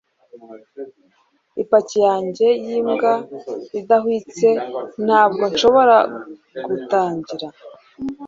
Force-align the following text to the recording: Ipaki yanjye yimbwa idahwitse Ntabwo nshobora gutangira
Ipaki 1.61 1.97
yanjye 2.07 2.47
yimbwa 2.65 3.13
idahwitse 3.79 4.47
Ntabwo 5.05 5.43
nshobora 5.51 5.97
gutangira 6.69 7.47